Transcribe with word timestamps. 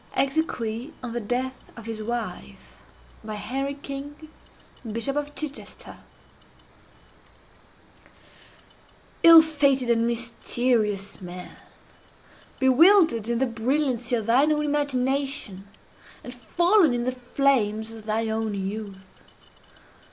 (Exequy 0.15 0.93
on 1.03 1.13
the 1.13 1.19
death 1.19 1.61
of 1.77 1.85
his 1.85 2.01
wife, 2.01 2.81
by 3.23 3.35
Henry 3.35 3.75
King, 3.75 4.29
Bishop 4.91 5.15
of 5.15 5.35
Chichester.) 5.35 5.97
Ill 9.21 9.43
fated 9.43 9.91
and 9.91 10.07
mysterious 10.07 11.21
man!—bewildered 11.21 13.29
in 13.29 13.37
the 13.37 13.45
brilliancy 13.45 14.15
of 14.15 14.25
thine 14.25 14.51
own 14.51 14.65
imagination, 14.65 15.67
and 16.23 16.33
fallen 16.33 16.95
in 16.95 17.03
the 17.03 17.11
flames 17.11 17.91
of 17.91 18.07
thine 18.07 18.29
own 18.29 18.55
youth! 18.55 19.21